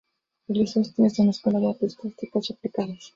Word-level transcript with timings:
Realizó 0.47 0.79
estudios 0.79 1.19
en 1.19 1.25
la 1.25 1.29
Escuela 1.31 1.59
de 1.59 1.69
Artes 1.69 1.93
Plásticas 1.95 2.49
y 2.49 2.53
Aplicadas. 2.53 2.99